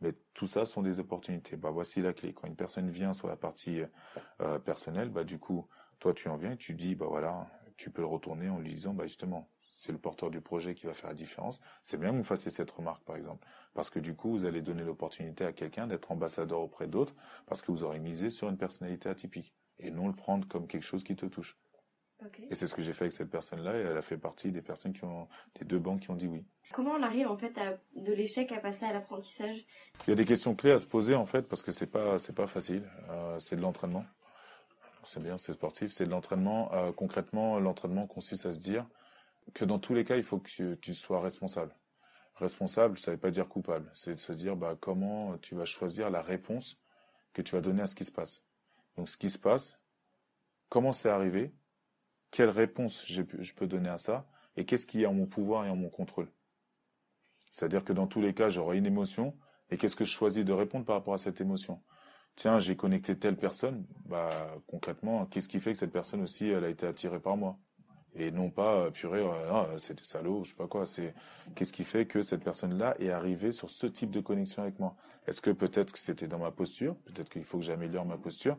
mais 0.00 0.14
tout 0.34 0.46
ça 0.46 0.66
sont 0.66 0.82
des 0.82 1.00
opportunités. 1.00 1.56
Bah, 1.56 1.70
voici 1.70 2.02
la 2.02 2.12
clé. 2.12 2.32
Quand 2.32 2.46
une 2.46 2.56
personne 2.56 2.90
vient 2.90 3.14
sur 3.14 3.28
la 3.28 3.36
partie 3.36 3.80
euh, 4.40 4.58
personnelle, 4.58 5.08
bah, 5.08 5.24
du 5.24 5.38
coup, 5.38 5.66
toi, 5.98 6.12
tu 6.12 6.28
en 6.28 6.36
viens 6.36 6.52
et 6.52 6.56
tu 6.56 6.74
dis, 6.74 6.94
bah 6.94 7.06
voilà, 7.08 7.46
tu 7.76 7.90
peux 7.90 8.02
le 8.02 8.08
retourner 8.08 8.48
en 8.48 8.58
lui 8.58 8.74
disant, 8.74 8.94
bah 8.94 9.06
justement, 9.06 9.48
c'est 9.68 9.92
le 9.92 9.98
porteur 9.98 10.30
du 10.30 10.40
projet 10.40 10.74
qui 10.74 10.86
va 10.86 10.94
faire 10.94 11.10
la 11.10 11.14
différence. 11.14 11.60
C'est 11.82 11.98
bien 11.98 12.10
que 12.10 12.16
vous 12.16 12.24
fassiez 12.24 12.50
cette 12.50 12.70
remarque, 12.70 13.04
par 13.04 13.16
exemple. 13.16 13.46
Parce 13.74 13.90
que 13.90 13.98
du 13.98 14.14
coup, 14.14 14.30
vous 14.30 14.44
allez 14.46 14.62
donner 14.62 14.84
l'opportunité 14.84 15.44
à 15.44 15.52
quelqu'un 15.52 15.86
d'être 15.86 16.10
ambassadeur 16.10 16.60
auprès 16.60 16.86
d'autres, 16.86 17.14
parce 17.46 17.62
que 17.62 17.70
vous 17.70 17.82
aurez 17.82 17.98
misé 17.98 18.30
sur 18.30 18.48
une 18.48 18.56
personnalité 18.56 19.08
atypique. 19.08 19.54
Et 19.78 19.90
non 19.90 20.08
le 20.08 20.14
prendre 20.14 20.48
comme 20.48 20.66
quelque 20.66 20.86
chose 20.86 21.04
qui 21.04 21.16
te 21.16 21.26
touche. 21.26 21.58
Okay. 22.24 22.48
Et 22.50 22.54
c'est 22.54 22.66
ce 22.66 22.74
que 22.74 22.80
j'ai 22.80 22.94
fait 22.94 23.04
avec 23.04 23.12
cette 23.12 23.30
personne-là, 23.30 23.76
et 23.76 23.82
elle 23.82 23.96
a 23.98 24.02
fait 24.02 24.16
partie 24.16 24.50
des 24.50 24.62
personnes 24.62 24.94
qui 24.94 25.04
ont, 25.04 25.28
des 25.58 25.66
deux 25.66 25.78
banques 25.78 26.00
qui 26.00 26.10
ont 26.10 26.14
dit 26.14 26.26
oui. 26.26 26.46
Comment 26.72 26.92
on 26.92 27.02
arrive 27.02 27.28
en 27.28 27.36
fait 27.36 27.58
à, 27.58 27.78
de 27.94 28.12
l'échec 28.14 28.50
à 28.52 28.58
passer 28.58 28.86
à 28.86 28.92
l'apprentissage? 28.94 29.66
Il 30.06 30.10
y 30.10 30.12
a 30.12 30.16
des 30.16 30.24
questions 30.24 30.54
clés 30.54 30.72
à 30.72 30.78
se 30.78 30.86
poser 30.86 31.14
en 31.14 31.26
fait 31.26 31.42
parce 31.42 31.62
que 31.62 31.72
c'est 31.72 31.86
pas 31.86 32.18
c'est 32.18 32.34
pas 32.34 32.46
facile. 32.46 32.82
Euh, 33.10 33.38
c'est 33.38 33.56
de 33.56 33.60
l'entraînement. 33.60 34.04
C'est 35.06 35.22
bien, 35.22 35.38
c'est 35.38 35.52
sportif, 35.52 35.92
c'est 35.92 36.04
de 36.04 36.10
l'entraînement. 36.10 36.72
Euh, 36.74 36.92
concrètement, 36.92 37.60
l'entraînement 37.60 38.06
consiste 38.06 38.44
à 38.44 38.52
se 38.52 38.58
dire 38.58 38.86
que 39.54 39.64
dans 39.64 39.78
tous 39.78 39.94
les 39.94 40.04
cas, 40.04 40.16
il 40.16 40.24
faut 40.24 40.38
que 40.38 40.74
tu 40.74 40.94
sois 40.94 41.20
responsable. 41.20 41.74
Responsable, 42.34 42.98
ça 42.98 43.12
ne 43.12 43.16
veut 43.16 43.20
pas 43.20 43.30
dire 43.30 43.48
coupable. 43.48 43.88
C'est 43.94 44.14
de 44.14 44.20
se 44.20 44.32
dire 44.32 44.56
bah, 44.56 44.76
comment 44.78 45.38
tu 45.38 45.54
vas 45.54 45.64
choisir 45.64 46.10
la 46.10 46.20
réponse 46.20 46.76
que 47.32 47.40
tu 47.40 47.54
vas 47.54 47.60
donner 47.60 47.82
à 47.82 47.86
ce 47.86 47.94
qui 47.94 48.04
se 48.04 48.10
passe. 48.10 48.42
Donc 48.96 49.08
ce 49.08 49.16
qui 49.16 49.30
se 49.30 49.38
passe, 49.38 49.78
comment 50.68 50.92
c'est 50.92 51.08
arrivé, 51.08 51.54
quelle 52.32 52.50
réponse 52.50 53.04
je 53.06 53.22
peux 53.22 53.66
donner 53.66 53.88
à 53.88 53.98
ça, 53.98 54.26
et 54.56 54.64
qu'est-ce 54.64 54.86
qui 54.86 55.02
est 55.02 55.06
en 55.06 55.14
mon 55.14 55.26
pouvoir 55.26 55.66
et 55.66 55.70
en 55.70 55.76
mon 55.76 55.88
contrôle. 55.88 56.30
C'est-à-dire 57.50 57.84
que 57.84 57.92
dans 57.92 58.06
tous 58.06 58.20
les 58.20 58.34
cas, 58.34 58.48
j'aurai 58.48 58.78
une 58.78 58.86
émotion, 58.86 59.38
et 59.70 59.78
qu'est-ce 59.78 59.96
que 59.96 60.04
je 60.04 60.12
choisis 60.12 60.44
de 60.44 60.52
répondre 60.52 60.84
par 60.84 60.96
rapport 60.96 61.14
à 61.14 61.18
cette 61.18 61.40
émotion 61.40 61.80
Tiens, 62.36 62.58
j'ai 62.58 62.76
connecté 62.76 63.18
telle 63.18 63.36
personne, 63.36 63.86
bah 64.04 64.46
concrètement, 64.66 65.24
qu'est-ce 65.24 65.48
qui 65.48 65.58
fait 65.58 65.72
que 65.72 65.78
cette 65.78 65.92
personne 65.92 66.20
aussi, 66.20 66.48
elle 66.48 66.64
a 66.64 66.68
été 66.68 66.86
attirée 66.86 67.18
par 67.18 67.36
moi? 67.38 67.58
Et 68.14 68.30
non 68.30 68.50
pas 68.50 68.90
purée, 68.90 69.26
ah, 69.50 69.68
c'est 69.78 69.94
des 69.94 70.04
salauds, 70.04 70.44
je 70.44 70.50
sais 70.50 70.56
pas 70.56 70.66
quoi. 70.66 70.86
C'est 70.86 71.14
qu'est-ce 71.54 71.72
qui 71.72 71.84
fait 71.84 72.06
que 72.06 72.22
cette 72.22 72.44
personne-là 72.44 72.94
est 72.98 73.10
arrivée 73.10 73.52
sur 73.52 73.70
ce 73.70 73.86
type 73.86 74.10
de 74.10 74.20
connexion 74.20 74.62
avec 74.62 74.78
moi? 74.78 74.96
Est-ce 75.26 75.40
que 75.40 75.50
peut-être 75.50 75.92
que 75.92 75.98
c'était 75.98 76.28
dans 76.28 76.38
ma 76.38 76.50
posture? 76.50 76.96
Peut-être 77.06 77.28
qu'il 77.28 77.44
faut 77.44 77.58
que 77.58 77.64
j'améliore 77.64 78.04
ma 78.04 78.16
posture? 78.16 78.56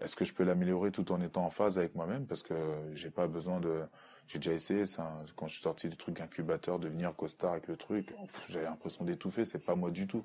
Est-ce 0.00 0.14
que 0.14 0.24
je 0.24 0.32
peux 0.32 0.44
l'améliorer 0.44 0.90
tout 0.90 1.10
en 1.10 1.20
étant 1.20 1.44
en 1.44 1.50
phase 1.50 1.78
avec 1.78 1.94
moi-même? 1.94 2.26
Parce 2.26 2.42
que 2.42 2.54
j'ai 2.94 3.10
pas 3.10 3.26
besoin 3.26 3.58
de. 3.60 3.82
J'ai 4.26 4.38
déjà 4.38 4.52
essayé 4.52 4.86
ça. 4.86 5.22
Quand 5.34 5.48
je 5.48 5.54
suis 5.54 5.62
sorti 5.62 5.88
du 5.88 5.96
truc 5.96 6.20
incubateur, 6.20 6.78
de 6.78 6.88
venir 6.88 7.14
costard 7.16 7.52
avec 7.52 7.68
le 7.68 7.76
truc, 7.76 8.14
j'avais 8.48 8.66
l'impression 8.66 9.04
d'étouffer. 9.04 9.44
C'est 9.44 9.64
pas 9.64 9.74
moi 9.74 9.90
du 9.90 10.06
tout. 10.06 10.24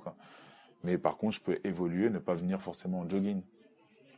Mais 0.83 0.97
par 0.97 1.17
contre, 1.17 1.35
je 1.35 1.41
peux 1.41 1.59
évoluer, 1.63 2.09
ne 2.09 2.19
pas 2.19 2.35
venir 2.35 2.61
forcément 2.61 2.99
en 2.99 3.09
jogging. 3.09 3.41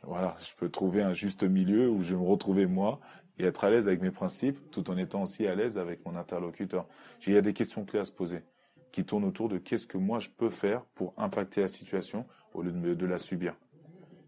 Voilà, 0.04 0.36
je 0.40 0.56
peux 0.58 0.70
trouver 0.70 1.02
un 1.02 1.14
juste 1.14 1.44
milieu 1.44 1.90
où 1.90 2.04
je 2.04 2.14
vais 2.14 2.20
me 2.22 2.28
retrouver 2.28 2.66
moi 2.66 3.00
et 3.40 3.46
être 3.46 3.64
à 3.64 3.70
l'aise 3.70 3.88
avec 3.88 4.02
mes 4.02 4.12
principes 4.12 4.60
tout 4.72 4.90
en 4.90 4.98
étant 4.98 5.24
aussi 5.24 5.48
à 5.48 5.56
l'aise 5.56 5.78
avec 5.78 6.06
mon 6.06 6.16
interlocuteur. 6.16 6.86
Il 7.26 7.34
y 7.34 7.38
a 7.38 7.42
des 7.42 7.54
questions 7.54 7.86
clés 7.86 8.00
à 8.00 8.06
se 8.06 8.12
poser 8.12 8.44
qui 8.92 9.04
tournent 9.04 9.26
autour 9.26 9.50
de 9.50 9.58
qu'est-ce 9.58 9.88
que 9.88 9.98
moi 9.98 10.20
je 10.20 10.30
peux 10.30 10.50
faire 10.50 10.82
pour 10.96 11.14
impacter 11.18 11.62
la 11.62 11.68
situation 11.68 12.26
au 12.54 12.62
lieu 12.62 12.72
de, 12.72 12.94
de 12.94 13.06
la 13.06 13.18
subir. 13.18 13.56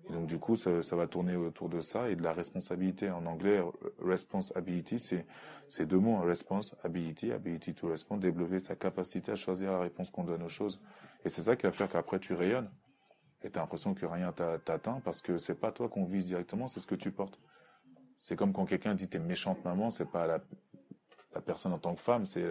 Et 0.10 0.14
donc 0.14 0.28
du 0.28 0.40
coup, 0.40 0.56
ça, 0.56 0.96
va 0.96 1.08
tourner 1.08 1.36
autour 1.36 1.70
de 1.70 1.82
ça 1.82 2.10
et 2.10 2.16
de 2.16 2.24
la 2.24 2.32
responsabilité. 2.32 3.10
En 3.10 3.26
anglais, 3.26 3.62
responsibility, 4.00 5.00
c'est 5.00 5.26
c'est 5.70 5.86
deux 5.86 6.00
mots, 6.00 6.16
hein, 6.16 6.26
responsibility, 6.26 7.32
ability 7.32 7.74
to 7.74 7.90
respond, 7.90 8.18
développer 8.18 8.60
sa 8.60 8.76
capacité 8.76 9.32
à 9.34 9.36
choisir 9.36 9.72
la 9.72 9.80
réponse 9.80 10.10
qu'on 10.10 10.24
donne 10.24 10.44
aux 10.44 10.50
choses. 10.50 10.80
Et 11.26 11.30
c'est 11.30 11.42
ça 11.42 11.56
qui 11.56 11.64
va 11.64 11.74
faire 11.74 11.90
qu'après 11.90 12.20
tu 12.20 12.34
rayonnes. 12.34 12.70
Et 13.44 13.52
tu 13.52 13.58
as 13.58 13.62
l'impression 13.62 13.94
que 13.94 14.06
rien 14.06 14.32
t'atteint 14.32 15.02
parce 15.04 15.22
que 15.22 15.38
c'est 15.38 15.60
pas 15.60 15.72
toi 15.72 15.90
qu'on 15.90 16.06
vise 16.06 16.28
directement, 16.28 16.68
c'est 16.68 16.80
ce 16.80 16.88
que 16.88 16.96
tu 16.96 17.12
portes. 17.12 17.40
C'est 18.18 18.36
comme 18.36 18.54
quand 18.54 18.66
quelqu'un 18.66 18.96
dit 18.96 19.10
t'es 19.10 19.20
méchante 19.20 19.64
maman, 19.64 19.90
c'est 19.90 20.10
pas 20.10 20.26
la, 20.26 20.40
la 21.36 21.42
personne 21.42 21.74
en 21.74 21.80
tant 21.80 21.94
que 21.94 22.02
femme, 22.02 22.26
c'est 22.26 22.46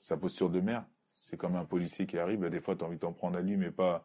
sa 0.00 0.16
posture 0.16 0.50
de 0.50 0.60
mère. 0.60 0.84
C'est 1.08 1.36
comme 1.36 1.56
un 1.56 1.64
policier 1.64 2.06
qui 2.06 2.18
arrive, 2.18 2.48
des 2.48 2.60
fois 2.60 2.74
tu 2.74 2.84
as 2.84 2.86
envie 2.86 2.96
de 2.96 3.00
t'en 3.00 3.12
prendre 3.12 3.38
à 3.38 3.42
lui, 3.42 3.56
mais 3.56 3.70
pas 3.70 4.02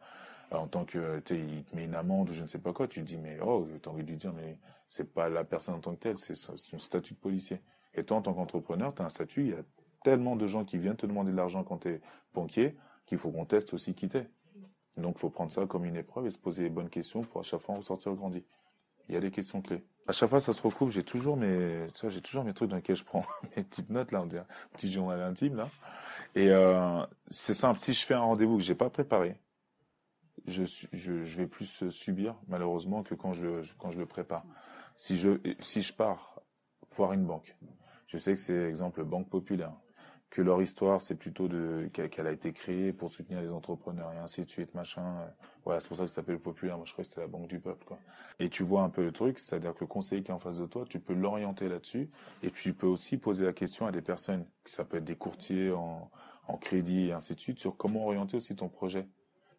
en 0.50 0.66
tant 0.66 0.84
que, 0.84 1.20
tu 1.20 1.36
il 1.36 1.64
te 1.64 1.76
met 1.76 1.84
une 1.84 1.94
amende 1.94 2.30
ou 2.30 2.32
je 2.32 2.42
ne 2.42 2.46
sais 2.46 2.58
pas 2.58 2.72
quoi, 2.72 2.88
tu 2.88 3.02
dis, 3.02 3.16
mais 3.16 3.38
oh, 3.40 3.66
tu 3.82 3.88
as 3.88 3.92
envie 3.92 4.04
de 4.04 4.10
lui 4.10 4.16
dire, 4.16 4.32
mais 4.32 4.58
c'est 4.88 5.12
pas 5.12 5.28
la 5.28 5.44
personne 5.44 5.74
en 5.74 5.80
tant 5.80 5.94
que 5.94 6.00
telle, 6.00 6.18
c'est 6.18 6.34
son 6.34 6.78
statut 6.78 7.14
de 7.14 7.18
policier. 7.18 7.60
Et 7.94 8.04
toi, 8.04 8.16
en 8.16 8.22
tant 8.22 8.34
qu'entrepreneur, 8.34 8.94
tu 8.94 9.02
as 9.02 9.04
un 9.04 9.10
statut, 9.10 9.42
il 9.42 9.50
y 9.50 9.54
a 9.54 9.62
tellement 10.04 10.36
de 10.36 10.46
gens 10.46 10.64
qui 10.64 10.78
viennent 10.78 10.96
te 10.96 11.06
demander 11.06 11.32
de 11.32 11.36
l'argent 11.36 11.64
quand 11.64 11.78
tu 11.78 11.88
es 11.88 12.00
banquier, 12.34 12.76
qu'il 13.06 13.18
faut 13.18 13.30
qu'on 13.30 13.44
teste 13.44 13.74
aussi 13.74 13.94
qui 13.94 14.08
t'es. 14.08 14.28
Donc, 14.96 15.16
il 15.16 15.20
faut 15.20 15.30
prendre 15.30 15.52
ça 15.52 15.64
comme 15.66 15.84
une 15.84 15.96
épreuve 15.96 16.26
et 16.26 16.30
se 16.30 16.38
poser 16.38 16.64
les 16.64 16.70
bonnes 16.70 16.90
questions 16.90 17.22
pour 17.22 17.40
à 17.40 17.44
chaque 17.44 17.60
fois 17.60 17.76
ressortir 17.76 18.14
grandi. 18.14 18.44
Il 19.08 19.14
y 19.14 19.18
a 19.18 19.20
des 19.20 19.30
questions 19.30 19.62
clés. 19.62 19.84
À 20.06 20.12
chaque 20.12 20.30
fois, 20.30 20.40
ça 20.40 20.52
se 20.52 20.62
recoupe. 20.62 20.90
J'ai 20.90 21.04
toujours 21.04 21.36
mes, 21.36 21.86
j'ai 22.08 22.20
toujours 22.20 22.44
mes 22.44 22.52
trucs 22.52 22.70
dans 22.70 22.76
lesquels 22.76 22.96
je 22.96 23.04
prends 23.04 23.24
mes 23.56 23.62
petites 23.62 23.90
notes 23.90 24.12
là, 24.12 24.22
on 24.22 24.26
dirait 24.26 24.46
petit 24.72 24.90
journal 24.90 25.20
intime 25.22 25.56
là. 25.56 25.70
Et 26.34 26.50
euh, 26.50 27.04
c'est 27.30 27.54
simple. 27.54 27.80
Si 27.80 27.94
je 27.94 28.04
fais 28.04 28.14
un 28.14 28.20
rendez-vous 28.20 28.56
que 28.56 28.62
j'ai 28.62 28.74
pas 28.74 28.90
préparé, 28.90 29.36
je, 30.50 31.36
vais 31.36 31.46
plus 31.46 31.88
subir 31.90 32.36
malheureusement 32.48 33.02
que 33.02 33.14
quand 33.14 33.32
je 33.32 33.62
quand 33.78 33.90
je 33.90 33.98
le 33.98 34.06
prépare. 34.06 34.44
Si 34.96 35.16
je, 35.16 35.38
si 35.60 35.82
je 35.82 35.94
pars 35.94 36.40
voir 36.96 37.12
une 37.12 37.24
banque, 37.24 37.56
je 38.08 38.18
sais 38.18 38.34
que 38.34 38.40
c'est 38.40 38.68
exemple 38.68 39.04
Banque 39.04 39.28
Populaire 39.28 39.74
que 40.30 40.42
leur 40.42 40.60
histoire, 40.60 41.00
c'est 41.00 41.14
plutôt 41.14 41.48
de 41.48 41.88
qu'elle 41.92 42.26
a 42.26 42.32
été 42.32 42.52
créée 42.52 42.92
pour 42.92 43.12
soutenir 43.12 43.40
les 43.40 43.48
entrepreneurs 43.48 44.12
et 44.12 44.18
ainsi 44.18 44.44
de 44.44 44.50
suite, 44.50 44.74
machin. 44.74 45.26
Voilà, 45.64 45.80
c'est 45.80 45.88
pour 45.88 45.96
ça 45.96 46.04
que 46.04 46.08
ça 46.08 46.16
s'appelle 46.16 46.38
populaire. 46.38 46.76
Moi, 46.76 46.84
je 46.86 46.92
crois 46.92 47.02
que 47.02 47.08
c'était 47.08 47.22
la 47.22 47.26
banque 47.26 47.48
du 47.48 47.60
peuple, 47.60 47.84
quoi. 47.84 47.98
Et 48.38 48.50
tu 48.50 48.62
vois 48.62 48.82
un 48.82 48.90
peu 48.90 49.02
le 49.02 49.12
truc, 49.12 49.38
c'est-à-dire 49.38 49.74
que 49.74 49.80
le 49.80 49.86
conseiller 49.86 50.22
qui 50.22 50.30
est 50.30 50.34
en 50.34 50.38
face 50.38 50.58
de 50.58 50.66
toi, 50.66 50.84
tu 50.88 51.00
peux 51.00 51.14
l'orienter 51.14 51.68
là-dessus, 51.68 52.10
et 52.42 52.50
tu 52.50 52.74
peux 52.74 52.86
aussi 52.86 53.16
poser 53.16 53.44
la 53.46 53.52
question 53.52 53.86
à 53.86 53.92
des 53.92 54.02
personnes, 54.02 54.44
ça 54.64 54.84
peut 54.84 54.98
être 54.98 55.04
des 55.04 55.16
courtiers 55.16 55.72
en, 55.72 56.10
en 56.46 56.56
crédit 56.58 57.08
et 57.08 57.12
ainsi 57.12 57.34
de 57.34 57.40
suite, 57.40 57.58
sur 57.58 57.76
comment 57.76 58.04
orienter 58.04 58.36
aussi 58.36 58.54
ton 58.54 58.68
projet. 58.68 59.08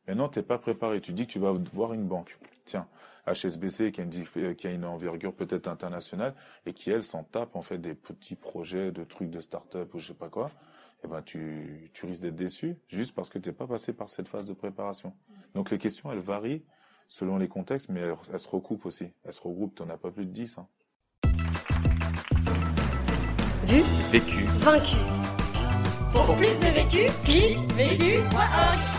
Maintenant, 0.09 0.27
t'es 0.27 0.41
pas 0.41 0.57
préparé. 0.57 1.01
Tu 1.01 1.13
dis 1.13 1.27
que 1.27 1.31
tu 1.31 1.37
vas 1.37 1.51
voir 1.71 1.93
une 1.93 2.07
banque. 2.07 2.39
Tiens, 2.65 2.87
HSBC 3.27 3.91
qui 3.91 4.01
a 4.01 4.03
une, 4.03 4.55
qui 4.55 4.65
a 4.65 4.71
une 4.71 4.83
envergure 4.83 5.35
peut-être 5.35 5.67
internationale 5.67 6.33
et 6.65 6.73
qui 6.73 6.89
elle 6.89 7.03
s'en 7.03 7.23
tape 7.23 7.55
en 7.55 7.61
fait 7.61 7.77
des 7.77 7.93
petits 7.93 8.33
projets 8.33 8.91
de 8.91 9.03
trucs 9.03 9.29
de 9.29 9.39
start-up 9.39 9.93
ou 9.93 9.99
je 9.99 10.07
sais 10.07 10.13
pas 10.15 10.29
quoi. 10.29 10.49
Eh 11.03 11.07
ben 11.07 11.21
tu, 11.21 11.91
tu 11.93 12.07
risques 12.07 12.23
d'être 12.23 12.35
déçu 12.35 12.75
juste 12.87 13.13
parce 13.13 13.29
que 13.29 13.37
t'es 13.37 13.51
pas 13.51 13.67
passé 13.67 13.93
par 13.93 14.09
cette 14.09 14.27
phase 14.27 14.47
de 14.47 14.53
préparation. 14.53 15.13
Donc 15.53 15.69
les 15.69 15.77
questions 15.77 16.11
elles 16.11 16.17
varient 16.17 16.63
selon 17.07 17.37
les 17.37 17.47
contextes, 17.47 17.89
mais 17.89 18.01
elles, 18.01 18.39
se 18.39 18.47
recoupent 18.47 18.87
aussi. 18.87 19.11
Elles 19.23 19.33
se 19.33 19.41
regroupent. 19.41 19.75
T'en 19.75 19.89
as 19.91 19.97
pas 19.97 20.09
plus 20.09 20.25
de 20.25 20.31
10. 20.31 20.57
Hein. 20.57 20.67
Vu, 23.65 23.81
Vécu. 24.09 24.43
vaincu. 24.57 24.97
Pour 26.11 26.35
plus 26.35 26.59
de 26.59 26.73
vécu, 26.73 27.11
clique 27.23 27.71
vécu.org. 27.73 28.98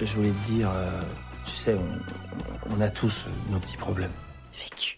Je 0.00 0.14
voulais 0.14 0.30
te 0.30 0.46
dire, 0.46 0.70
euh, 0.70 1.02
tu 1.44 1.52
sais, 1.52 1.74
on, 1.74 2.74
on 2.76 2.80
a 2.80 2.88
tous 2.88 3.24
nos 3.50 3.58
petits 3.58 3.76
problèmes. 3.76 4.12
Vécu. 4.52 4.95